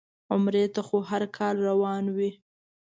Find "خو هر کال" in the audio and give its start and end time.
0.87-1.55